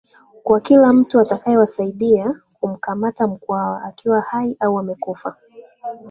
kwa 0.43 0.61
kila 0.61 0.93
mtu 0.93 1.19
atakayewasaidia 1.19 2.41
kumkamata 2.59 3.27
Mkwawa 3.27 3.83
akiwa 3.83 4.21
hai 4.21 4.57
au 4.59 4.79
amekufa 4.79 5.37